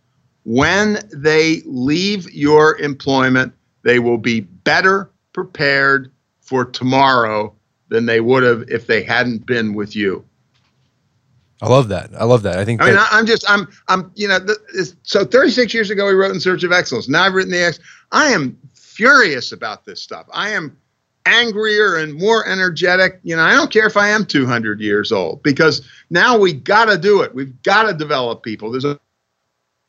[0.46, 6.12] when they leave your employment, they will be better prepared
[6.42, 7.54] for tomorrow
[7.90, 10.26] than they would have if they hadn't been with you.
[11.62, 12.10] I love that.
[12.18, 12.58] I love that.
[12.58, 12.82] I think.
[12.82, 14.40] I mean, I, am just, I'm, I'm, you know,
[15.04, 17.10] so 36 years ago we wrote In Search of Excellence.
[17.10, 17.80] Now I've written the X.
[18.12, 20.26] I am furious about this stuff.
[20.34, 20.76] I am
[21.30, 23.20] angrier and more energetic.
[23.24, 26.86] You know, I don't care if I am 200 years old because now we got
[26.86, 27.34] to do it.
[27.34, 28.72] We've got to develop people.
[28.72, 29.00] There's a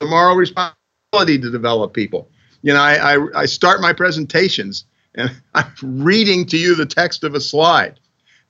[0.02, 2.28] moral responsibility to develop people.
[2.62, 4.84] You know, I, I, I start my presentations
[5.14, 7.98] and I'm reading to you the text of a slide.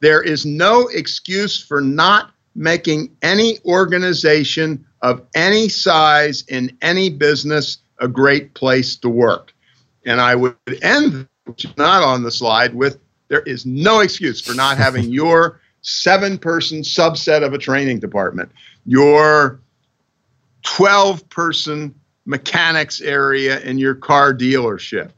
[0.01, 7.79] There is no excuse for not making any organization of any size in any business
[7.99, 9.53] a great place to work.
[10.05, 12.99] And I would end, which is not on the slide, with
[13.29, 18.51] there is no excuse for not having your seven person subset of a training department,
[18.87, 19.61] your
[20.63, 21.95] 12 person
[22.27, 25.11] mechanics area in your car dealership,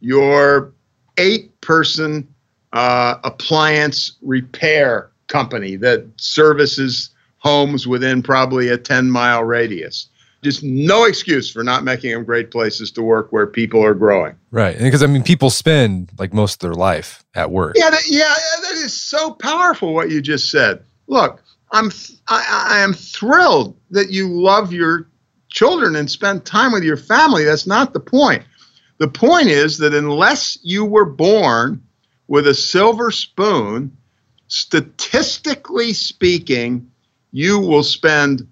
[0.00, 0.72] your
[1.18, 2.26] eight person
[2.72, 10.08] uh, appliance repair company that services homes within probably a 10 mile radius.
[10.46, 14.36] Just no excuse for not making them great places to work where people are growing.
[14.52, 14.78] Right.
[14.78, 17.74] Because I mean, people spend like most of their life at work.
[17.76, 18.32] Yeah, that, yeah,
[18.62, 20.84] that is so powerful what you just said.
[21.08, 21.42] Look,
[21.72, 21.90] I'm
[22.28, 25.08] I, I am thrilled that you love your
[25.48, 27.42] children and spend time with your family.
[27.42, 28.44] That's not the point.
[28.98, 31.82] The point is that unless you were born
[32.28, 33.96] with a silver spoon,
[34.46, 36.88] statistically speaking,
[37.32, 38.46] you will spend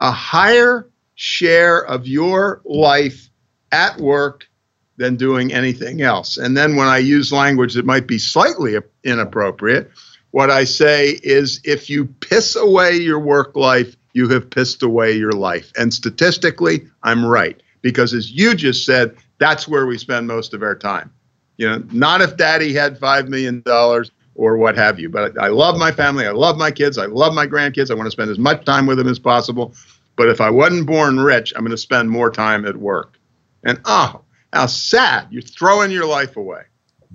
[0.00, 0.89] a higher
[1.20, 3.28] share of your life
[3.72, 4.48] at work
[4.96, 6.38] than doing anything else.
[6.38, 9.90] And then when I use language that might be slightly inappropriate,
[10.30, 15.12] what I say is if you piss away your work life, you have pissed away
[15.12, 15.70] your life.
[15.76, 17.62] And statistically, I'm right.
[17.82, 21.12] Because as you just said, that's where we spend most of our time.
[21.58, 25.10] You know, not if daddy had $5 million or what have you.
[25.10, 26.26] But I love my family.
[26.26, 26.96] I love my kids.
[26.96, 27.90] I love my grandkids.
[27.90, 29.74] I want to spend as much time with them as possible.
[30.20, 33.18] But if I wasn't born rich, I'm going to spend more time at work.
[33.64, 34.20] And oh,
[34.52, 35.28] how sad.
[35.30, 36.64] You're throwing your life away.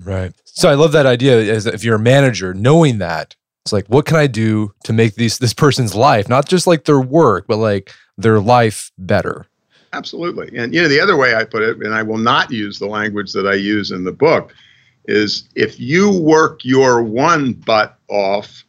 [0.04, 0.34] Right.
[0.46, 4.08] So I love that idea as if you're a manager, knowing that it's like, what
[4.08, 7.58] can I do to make these this person's life, not just like their work, but
[7.58, 9.46] like their life better?
[9.94, 10.58] Absolutely.
[10.58, 12.88] And you know, the other way I put it, and I will not use the
[12.88, 14.52] language that I use in the book,
[15.06, 18.64] is if you work your one butt off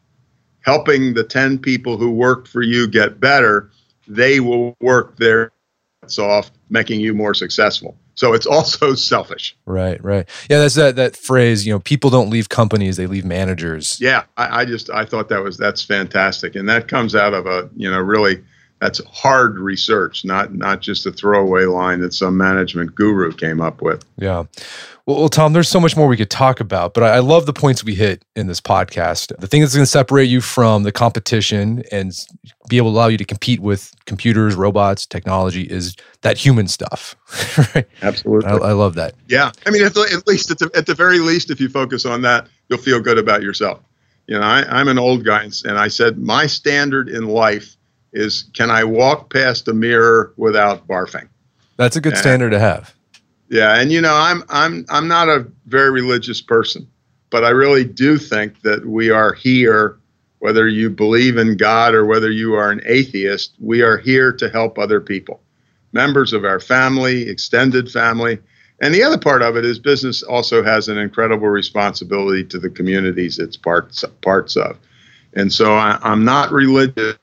[0.60, 3.70] helping the 10 people who worked for you get better,
[4.08, 5.52] they will work their
[6.00, 7.96] butts off making you more successful.
[8.14, 9.56] So it's also selfish.
[9.66, 10.28] Right, right.
[10.50, 11.66] Yeah, that's that that phrase.
[11.66, 13.98] You know, people don't leave companies; they leave managers.
[14.00, 17.46] Yeah, I, I just I thought that was that's fantastic, and that comes out of
[17.46, 18.42] a you know really
[18.80, 23.80] that's hard research, not not just a throwaway line that some management guru came up
[23.80, 24.04] with.
[24.18, 24.44] Yeah.
[25.06, 27.46] Well, well, Tom, there's so much more we could talk about, but I, I love
[27.46, 29.32] the points we hit in this podcast.
[29.38, 32.12] The thing that's going to separate you from the competition and
[32.68, 37.14] be able to allow you to compete with computers, robots, technology is that human stuff.
[37.74, 37.86] right?
[38.02, 38.50] Absolutely.
[38.50, 39.14] I, I, love that.
[39.28, 39.52] Yeah.
[39.64, 42.04] I mean, at, the, at least at the, at the very least, if you focus
[42.04, 43.80] on that, you'll feel good about yourself.
[44.26, 47.75] You know, I, I'm an old guy, and I said my standard in life
[48.16, 51.28] is can I walk past a mirror without barfing?
[51.76, 52.94] That's a good and, standard to have.
[53.48, 56.88] Yeah, and you know, I'm I'm I'm not a very religious person,
[57.30, 59.98] but I really do think that we are here,
[60.40, 64.48] whether you believe in God or whether you are an atheist, we are here to
[64.48, 65.40] help other people,
[65.92, 68.38] members of our family, extended family.
[68.80, 72.68] And the other part of it is business also has an incredible responsibility to the
[72.68, 74.76] communities it's parts parts of.
[75.34, 77.16] And so I, am not religious.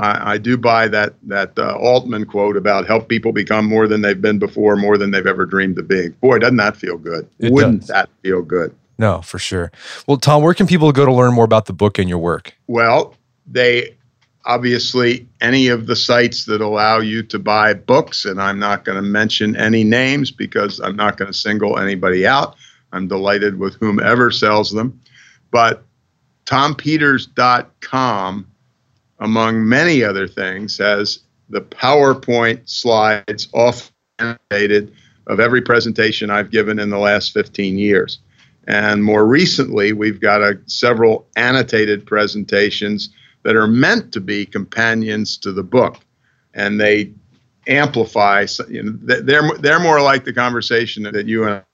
[0.00, 4.00] I, I, do buy that that uh, Altman quote about help people become more than
[4.00, 6.12] they've been before, more than they've ever dreamed of being.
[6.20, 7.28] Boy, doesn't that feel good?
[7.38, 7.88] It Wouldn't does.
[7.88, 8.74] that feel good?
[8.98, 9.70] No, for sure.
[10.06, 12.54] Well, Tom, where can people go to learn more about the book and your work?
[12.66, 13.14] Well,
[13.46, 13.96] they
[14.44, 18.96] obviously any of the sites that allow you to buy books, and I'm not going
[18.96, 22.56] to mention any names because I'm not going to single anybody out.
[22.92, 25.00] I'm delighted with whomever sells them.
[25.50, 25.84] But
[26.46, 28.46] tompeters.com,
[29.20, 34.92] among many other things, has the PowerPoint slides off annotated
[35.26, 38.18] of every presentation I've given in the last 15 years.
[38.66, 43.10] And more recently, we've got a, several annotated presentations
[43.42, 45.98] that are meant to be companions to the book,
[46.54, 47.12] and they
[47.66, 48.46] amplify.
[48.68, 51.64] You know, they're they're more like the conversation that you and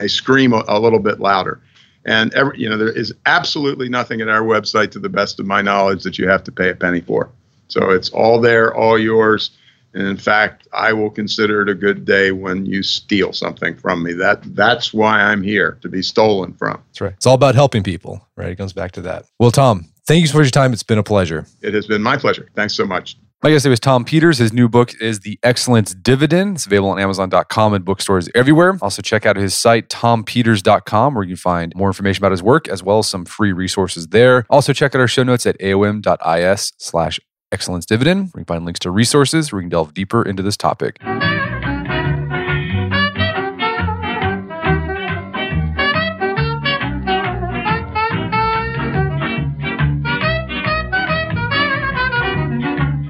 [0.00, 1.60] I scream a, a little bit louder.
[2.04, 5.46] And every, you know, there is absolutely nothing at our website, to the best of
[5.46, 7.30] my knowledge, that you have to pay a penny for.
[7.68, 9.50] So it's all there, all yours.
[9.92, 14.02] And in fact, I will consider it a good day when you steal something from
[14.02, 14.12] me.
[14.12, 16.80] That that's why I'm here to be stolen from.
[16.88, 17.12] That's right.
[17.14, 18.50] It's all about helping people, right?
[18.50, 19.24] It comes back to that.
[19.38, 20.72] Well, Tom, thank you for your time.
[20.72, 21.46] It's been a pleasure.
[21.60, 22.48] It has been my pleasure.
[22.54, 23.16] Thanks so much.
[23.42, 24.36] My guest today was Tom Peters.
[24.36, 26.56] His new book is The Excellence Dividend.
[26.56, 28.76] It's available on Amazon.com and bookstores everywhere.
[28.82, 32.68] Also, check out his site, tompeters.com, where you can find more information about his work
[32.68, 34.44] as well as some free resources there.
[34.50, 37.18] Also, check out our show notes at aom.is slash
[37.50, 40.42] excellence dividend, where you can find links to resources where we can delve deeper into
[40.42, 40.98] this topic.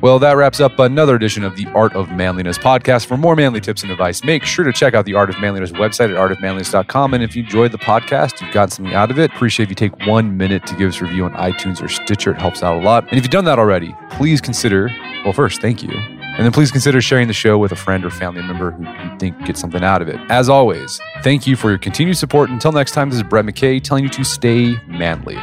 [0.03, 3.05] Well, that wraps up another edition of the Art of Manliness podcast.
[3.05, 5.72] For more manly tips and advice, make sure to check out the Art of Manliness
[5.72, 7.12] website at artofmanliness.com.
[7.12, 9.74] And if you enjoyed the podcast, you've gotten something out of it, appreciate if you
[9.74, 12.30] take one minute to give us a review on iTunes or Stitcher.
[12.30, 13.09] It helps out a lot.
[13.11, 14.90] And if you've done that already, please consider,
[15.22, 15.90] well, first, thank you.
[15.92, 19.18] And then please consider sharing the show with a friend or family member who you
[19.18, 20.18] think gets something out of it.
[20.30, 22.48] As always, thank you for your continued support.
[22.48, 25.36] Until next time, this is Brett McKay telling you to stay manly.